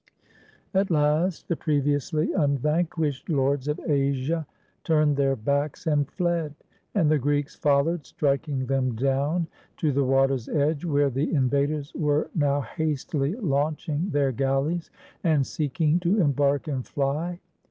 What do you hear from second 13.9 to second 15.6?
their galleys, and